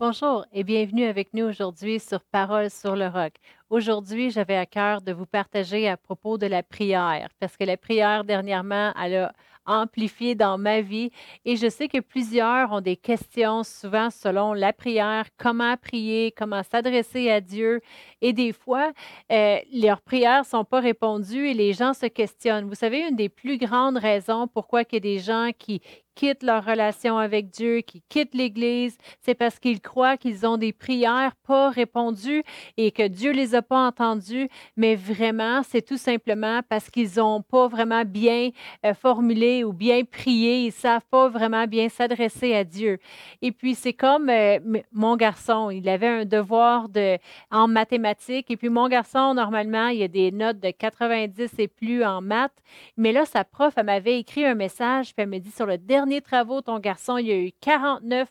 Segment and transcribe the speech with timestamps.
[0.00, 3.34] Bonjour et bienvenue avec nous aujourd'hui sur Parole sur le roc.
[3.70, 7.76] Aujourd'hui, j'avais à cœur de vous partager à propos de la prière, parce que la
[7.76, 9.32] prière dernièrement, elle a
[9.64, 11.12] amplifié dans ma vie
[11.44, 16.64] et je sais que plusieurs ont des questions souvent selon la prière, comment prier, comment
[16.64, 17.80] s'adresser à Dieu
[18.20, 18.90] et des fois,
[19.30, 22.68] euh, leurs prières ne sont pas répondues et les gens se questionnent.
[22.68, 25.80] Vous savez, une des plus grandes raisons pourquoi il y a des gens qui,
[26.20, 30.74] quittent leur relation avec Dieu, qui quittent l'Église, c'est parce qu'ils croient qu'ils ont des
[30.74, 32.42] prières pas répondues
[32.76, 37.42] et que Dieu les a pas entendues, mais vraiment, c'est tout simplement parce qu'ils n'ont
[37.42, 38.50] pas vraiment bien
[38.84, 42.98] euh, formulé ou bien prié, ils savent pas vraiment bien s'adresser à Dieu.
[43.42, 44.58] Et puis, c'est comme euh,
[44.92, 47.18] mon garçon, il avait un devoir de,
[47.50, 52.04] en mathématiques, et puis mon garçon, normalement, il a des notes de 90 et plus
[52.04, 52.62] en maths,
[52.96, 55.78] mais là, sa prof, elle m'avait écrit un message, puis elle me dit sur le
[55.78, 58.28] dernier travaux, ton garçon, il a eu 49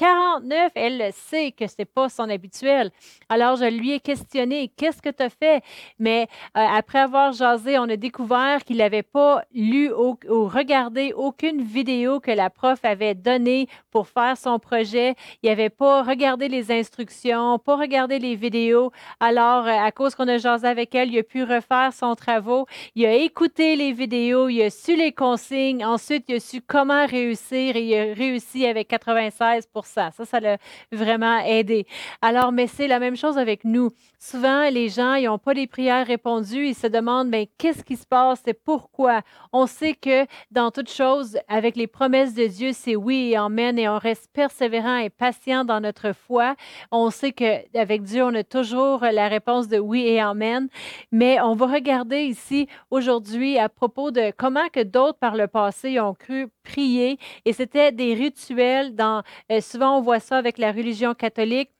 [0.00, 2.90] 49, elle le sait que ce n'est pas son habituel.
[3.28, 5.62] Alors, je lui ai questionné, qu'est-ce que tu as fait?
[5.98, 11.60] Mais euh, après avoir jasé, on a découvert qu'il n'avait pas lu ou, regardé aucune
[11.60, 15.16] vidéo que la prof avait donnée pour faire son projet.
[15.42, 18.92] Il n'avait pas regardé les instructions, pas regardé les vidéos.
[19.20, 22.64] Alors, euh, à cause qu'on a jasé avec elle, il a pu refaire son travaux.
[22.94, 25.84] Il a écouté les vidéos, il a su les consignes.
[25.84, 30.10] Ensuite, il a su comment réussir et il a réussi avec 96 ça.
[30.12, 30.56] Ça, ça l'a
[30.92, 31.86] vraiment aidé.
[32.22, 33.90] Alors, mais c'est la même chose avec nous.
[34.18, 36.68] Souvent, les gens, ils n'ont pas les prières répondues.
[36.68, 39.22] Ils se demandent, mais ben, qu'est-ce qui se passe et pourquoi?
[39.52, 43.78] On sait que dans toute chose, avec les promesses de Dieu, c'est oui et amen
[43.78, 46.54] et on reste persévérant et patient dans notre foi.
[46.90, 50.68] On sait qu'avec Dieu, on a toujours la réponse de oui et amen.
[51.12, 56.00] Mais on va regarder ici aujourd'hui à propos de comment que d'autres par le passé
[56.00, 57.18] ont cru prier.
[57.44, 61.70] Et c'était des rituels dans euh, souvent on voit ça avec la religion catholique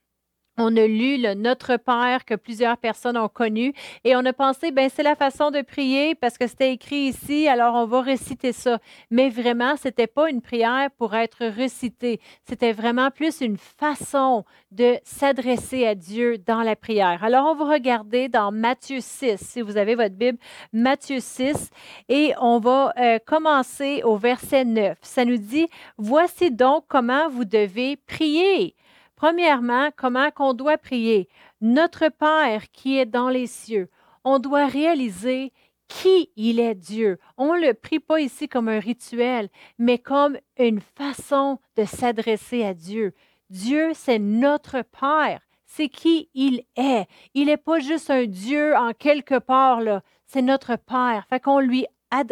[0.57, 3.73] on a lu le Notre Père que plusieurs personnes ont connu
[4.05, 7.49] et on a pensé, ben c'est la façon de prier parce que c'était écrit ici,
[7.49, 8.79] alors on va réciter ça.
[9.11, 12.21] Mais vraiment, c'était pas une prière pour être recitée.
[12.45, 17.25] C'était vraiment plus une façon de s'adresser à Dieu dans la prière.
[17.25, 20.39] Alors on va regarder dans Matthieu 6, si vous avez votre Bible,
[20.73, 21.71] Matthieu 6,
[22.09, 24.99] et on va euh, commencer au verset 9.
[25.03, 28.75] Ça nous dit, voici donc comment vous devez prier.
[29.21, 31.29] Premièrement, comment qu'on doit prier?
[31.61, 33.91] Notre Père qui est dans les cieux.
[34.25, 35.53] On doit réaliser
[35.89, 37.19] qui il est Dieu.
[37.37, 42.65] On ne le prie pas ici comme un rituel, mais comme une façon de s'adresser
[42.65, 43.13] à Dieu.
[43.51, 45.43] Dieu, c'est notre Père.
[45.67, 47.07] C'est qui il est.
[47.35, 50.01] Il n'est pas juste un Dieu en quelque part, là.
[50.25, 51.27] C'est notre Père.
[51.29, 51.85] Fait qu'on lui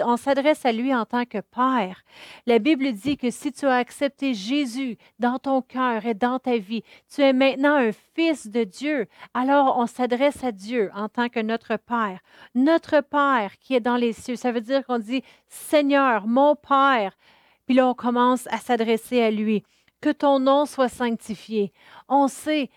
[0.05, 2.03] on s'adresse à lui en tant que Père.
[2.47, 6.59] La Bible dit que si tu as accepté Jésus dans ton cœur et dans ta
[6.59, 9.07] vie, tu es maintenant un fils de Dieu.
[9.35, 12.21] Alors on s'adresse à Dieu en tant que notre Père.
[12.55, 14.37] Notre Père qui est dans les cieux.
[14.37, 17.17] Ça veut dire qu'on dit Seigneur, mon Père.
[17.67, 19.63] Puis là, on commence à s'adresser à lui.
[20.01, 21.73] Que ton nom soit sanctifié.
[22.09, 22.71] On sait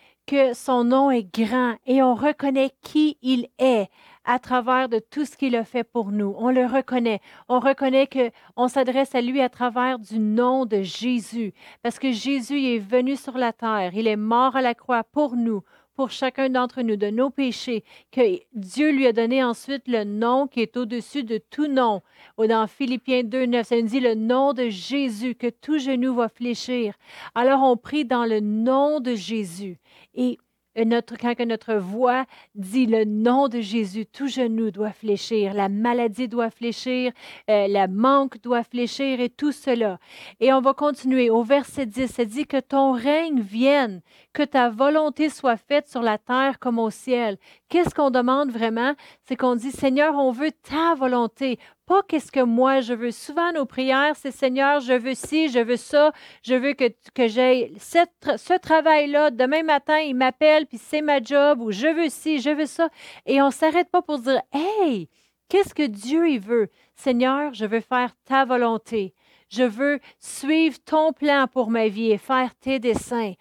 [0.54, 3.90] son nom est grand et on reconnaît qui il est
[4.24, 6.36] à travers de tout ce qu'il a fait pour nous.
[6.38, 7.22] On le reconnaît.
[7.50, 12.12] On reconnaît que on s'adresse à lui à travers du nom de Jésus parce que
[12.12, 15.64] Jésus est venu sur la terre, il est mort à la croix pour nous,
[15.96, 20.48] pour chacun d'entre nous de nos péchés, que Dieu lui a donné ensuite le nom
[20.48, 22.02] qui est au-dessus de tout nom.
[22.38, 26.30] Dans Philippiens 2, 9, ça nous dit le nom de Jésus, que tout genou va
[26.30, 26.94] fléchir.
[27.36, 29.80] Alors on prie dans le nom de Jésus.
[30.16, 30.38] Et
[30.78, 36.28] notre, quand notre voix dit le nom de Jésus, tout genou doit fléchir, la maladie
[36.28, 37.12] doit fléchir,
[37.50, 40.00] euh, la manque doit fléchir et tout cela.
[40.40, 44.02] Et on va continuer au verset 10, ça dit que ton règne vienne,
[44.34, 47.38] que ta volonté soit faite sur la terre comme au ciel.
[47.70, 48.94] Qu'est-ce qu'on demande vraiment?
[49.24, 51.60] C'est qu'on dit, Seigneur, on veut ta volonté,
[52.08, 53.12] qu'est-ce que moi je veux.
[53.12, 56.12] Souvent, nos prières, c'est Seigneur, je veux ci, je veux ça,
[56.44, 59.32] je veux que, que j'aie ce travail-là.
[59.32, 62.90] Demain matin, il m'appelle, puis c'est ma job, ou je veux ci, je veux ça.
[63.26, 65.10] Et on ne s'arrête pas pour dire, hey,
[65.50, 66.70] qu'est-ce que Dieu il veut?
[66.96, 69.14] Seigneur, je veux faire ta volonté.
[69.50, 73.34] Je veux suivre ton plan pour ma vie et faire tes desseins.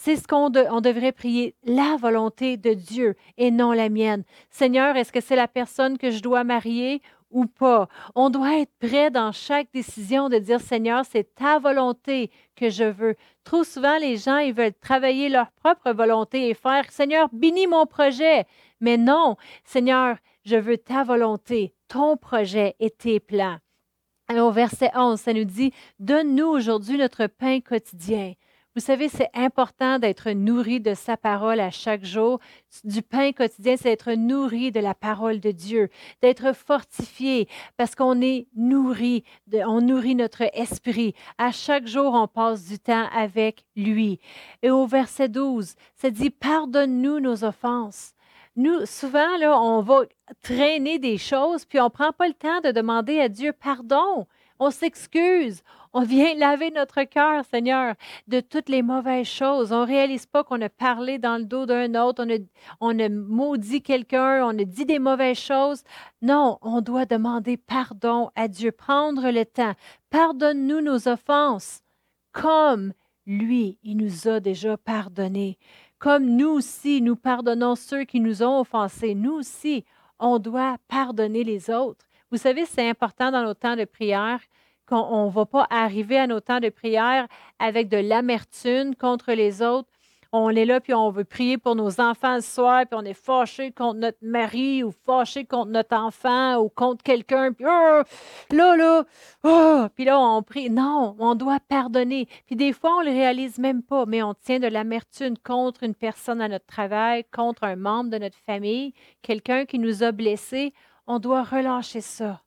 [0.00, 4.22] C'est ce qu'on on devrait prier, la volonté de Dieu et non la mienne.
[4.48, 7.88] Seigneur, est-ce que c'est la personne que je dois marier ou pas.
[8.14, 12.84] On doit être prêt dans chaque décision de dire, Seigneur, c'est ta volonté que je
[12.84, 13.16] veux.
[13.44, 17.86] Trop souvent, les gens, ils veulent travailler leur propre volonté et faire, Seigneur, bénis mon
[17.86, 18.44] projet.
[18.80, 23.58] Mais non, Seigneur, je veux ta volonté, ton projet et tes plans.
[24.28, 28.34] Alors, au verset 11, ça nous dit, Donne-nous aujourd'hui notre pain quotidien.
[28.78, 32.38] Vous savez, c'est important d'être nourri de sa parole à chaque jour.
[32.84, 35.88] Du pain quotidien, c'est être nourri de la parole de Dieu,
[36.22, 41.16] d'être fortifié parce qu'on est nourri, on nourrit notre esprit.
[41.38, 44.20] À chaque jour, on passe du temps avec lui.
[44.62, 48.12] Et au verset 12, ça dit, pardonne-nous nos offenses.
[48.54, 50.02] Nous, souvent, là, on va
[50.40, 54.28] traîner des choses, puis on ne prend pas le temps de demander à Dieu pardon.
[54.58, 55.62] On s'excuse.
[55.92, 57.94] On vient laver notre cœur, Seigneur,
[58.26, 59.72] de toutes les mauvaises choses.
[59.72, 62.38] On ne réalise pas qu'on a parlé dans le dos d'un autre, on a,
[62.80, 65.82] on a maudit quelqu'un, on a dit des mauvaises choses.
[66.20, 69.74] Non, on doit demander pardon à Dieu, prendre le temps.
[70.10, 71.80] Pardonne-nous nos offenses,
[72.32, 72.92] comme
[73.26, 75.58] lui, il nous a déjà pardonné.
[75.98, 79.14] Comme nous aussi, nous pardonnons ceux qui nous ont offensés.
[79.14, 79.84] Nous aussi,
[80.18, 82.07] on doit pardonner les autres.
[82.30, 84.40] Vous savez, c'est important dans nos temps de prière
[84.86, 87.26] qu'on ne va pas arriver à nos temps de prière
[87.58, 89.88] avec de l'amertume contre les autres.
[90.30, 93.14] On est là, puis on veut prier pour nos enfants ce soir, puis on est
[93.14, 98.02] fâché contre notre mari ou fâché contre notre enfant ou contre quelqu'un, puis oh,
[98.50, 99.04] là, là,
[99.44, 100.68] oh, puis là, on prie.
[100.68, 102.28] Non, on doit pardonner.
[102.44, 105.82] Puis des fois, on ne le réalise même pas, mais on tient de l'amertume contre
[105.82, 108.92] une personne à notre travail, contre un membre de notre famille,
[109.22, 110.74] quelqu'un qui nous a blessés.
[111.10, 112.42] On doit relâcher ça.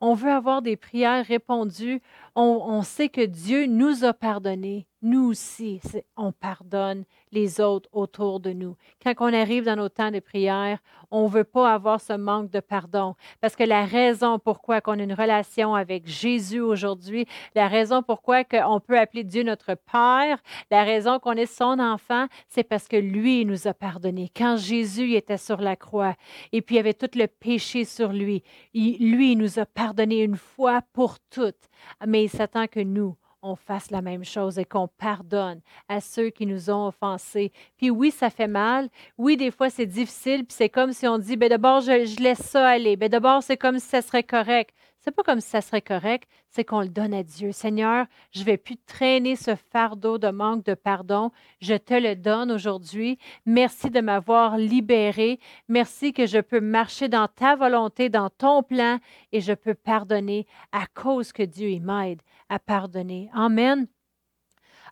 [0.00, 2.02] On veut avoir des prières répondues.
[2.42, 4.86] On, sait que Dieu nous a pardonné.
[5.02, 5.80] Nous aussi,
[6.16, 8.76] on pardonne les autres autour de nous.
[9.02, 10.78] Quand on arrive dans nos temps de prière,
[11.10, 14.98] on ne veut pas avoir ce manque de pardon parce que la raison pourquoi on
[14.98, 20.38] a une relation avec Jésus aujourd'hui, la raison pourquoi on peut appeler Dieu notre Père,
[20.70, 24.30] la raison qu'on est son enfant, c'est parce que lui nous a pardonné.
[24.34, 26.14] Quand Jésus était sur la croix
[26.52, 28.42] et puis il avait tout le péché sur lui,
[28.74, 31.70] lui nous a pardonné une fois pour toutes.
[32.06, 36.46] Mais s'attend que nous, on fasse la même chose et qu'on pardonne à ceux qui
[36.46, 37.52] nous ont offensés.
[37.76, 38.88] Puis oui, ça fait mal.
[39.16, 40.44] Oui, des fois, c'est difficile.
[40.44, 42.96] Puis c'est comme si on dit, ben d'abord, je, je, laisse ça aller.
[42.96, 44.74] Ben d'abord, c'est comme si ça serait correct.
[45.02, 47.52] C'est pas comme si ça serait correct, c'est qu'on le donne à Dieu.
[47.52, 51.30] Seigneur, je vais plus traîner ce fardeau de manque de pardon.
[51.62, 53.18] Je te le donne aujourd'hui.
[53.46, 55.40] Merci de m'avoir libéré.
[55.68, 58.98] Merci que je peux marcher dans ta volonté, dans ton plan,
[59.32, 62.20] et je peux pardonner à cause que Dieu m'aide
[62.50, 63.30] à pardonner.
[63.32, 63.86] Amen.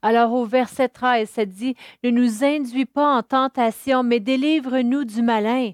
[0.00, 5.20] Alors au verset 13, ça dit, ne nous induis pas en tentation, mais délivre-nous du
[5.20, 5.72] malin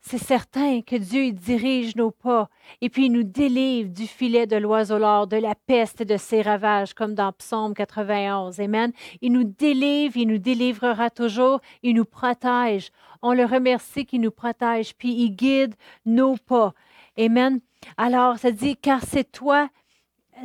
[0.00, 2.48] c'est certain que Dieu dirige nos pas
[2.80, 6.16] et puis il nous délivre du filet de l'oiseau l'or, de la peste et de
[6.16, 8.60] ses ravages, comme dans Psaume 91.
[8.60, 8.92] Amen.
[9.20, 12.90] Il nous délivre, il nous délivrera toujours, il nous protège.
[13.22, 15.74] On le remercie qu'il nous protège, puis il guide
[16.06, 16.72] nos pas.
[17.18, 17.60] Amen.
[17.96, 19.68] Alors, ça dit, car c'est toi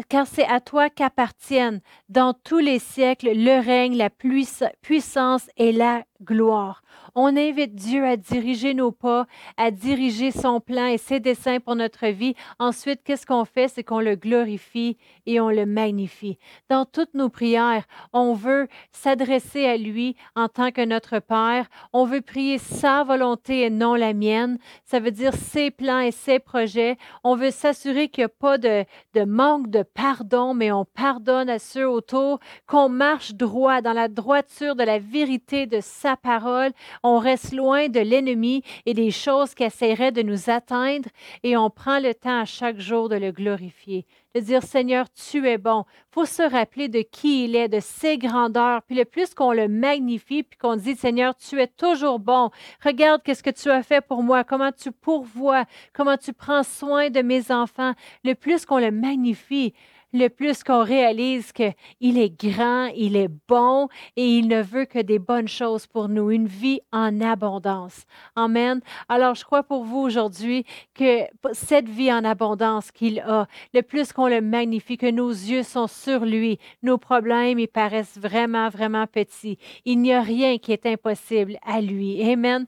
[0.10, 6.04] car c'est à toi qu'appartiennent dans tous les siècles le règne, la puissance et la
[6.24, 6.84] gloire.
[7.16, 9.28] On invite Dieu à diriger nos pas,
[9.58, 12.34] à diriger son plan et ses desseins pour notre vie.
[12.58, 13.68] Ensuite, qu'est-ce qu'on fait?
[13.68, 16.38] C'est qu'on le glorifie et on le magnifie.
[16.70, 17.84] Dans toutes nos prières,
[18.14, 21.68] on veut s'adresser à lui en tant que notre Père.
[21.92, 24.58] On veut prier sa volonté et non la mienne.
[24.86, 26.98] Ça veut dire ses plans et ses projets.
[27.24, 28.86] On veut s'assurer qu'il n'y a pas de,
[29.26, 34.76] manque de pardon, mais on pardonne à ceux autour, qu'on marche droit dans la droiture
[34.76, 36.72] de la vérité de sa parole
[37.04, 41.10] on reste loin de l'ennemi et des choses qui essaieraient de nous atteindre
[41.44, 44.06] et on prend le temps à chaque jour de le glorifier,
[44.36, 45.86] de dire Seigneur, tu es bon.
[46.12, 48.82] Faut se rappeler de qui il est, de ses grandeurs.
[48.84, 52.50] Puis le plus qu'on le magnifie, puis qu'on dit Seigneur, tu es toujours bon.
[52.84, 57.10] Regarde qu'est-ce que tu as fait pour moi, comment tu pourvois, comment tu prends soin
[57.10, 57.94] de mes enfants.
[58.24, 59.74] Le plus qu'on le magnifie,
[60.14, 65.00] le plus qu'on réalise qu'il est grand, il est bon et il ne veut que
[65.00, 68.06] des bonnes choses pour nous, une vie en abondance.
[68.36, 68.80] Amen.
[69.10, 74.14] Alors, je crois pour vous aujourd'hui que cette vie en abondance qu'il a, le plus
[74.14, 79.08] qu'on le magnifie, que nos yeux sont sur lui, nos problèmes, ils paraissent vraiment, vraiment
[79.08, 79.58] petits.
[79.86, 82.22] Il n'y a rien qui est impossible à lui.
[82.32, 82.66] Amen.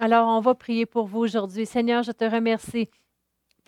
[0.00, 1.66] Alors, on va prier pour vous aujourd'hui.
[1.66, 2.88] Seigneur, je te remercie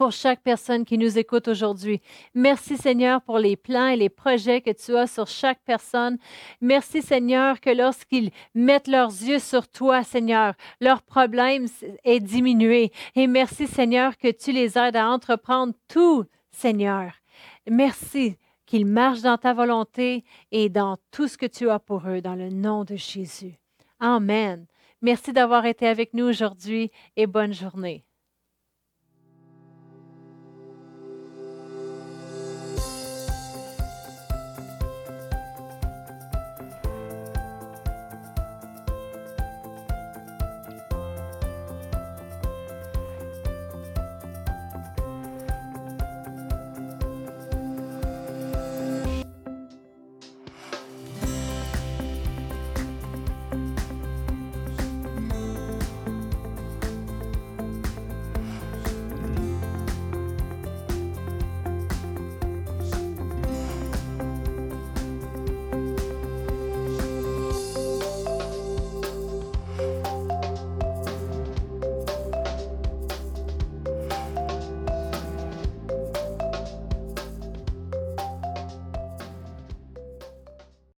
[0.01, 2.01] pour chaque personne qui nous écoute aujourd'hui.
[2.35, 6.17] Merci Seigneur pour les plans et les projets que tu as sur chaque personne.
[6.63, 11.67] Merci Seigneur que lorsqu'ils mettent leurs yeux sur toi, Seigneur, leur problème
[12.05, 12.93] est diminué.
[13.15, 17.13] Et merci Seigneur que tu les aides à entreprendre tout, Seigneur.
[17.71, 22.23] Merci qu'ils marchent dans ta volonté et dans tout ce que tu as pour eux,
[22.23, 23.59] dans le nom de Jésus.
[23.99, 24.65] Amen.
[25.03, 28.07] Merci d'avoir été avec nous aujourd'hui et bonne journée.